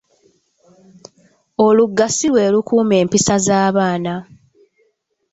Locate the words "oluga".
1.65-2.05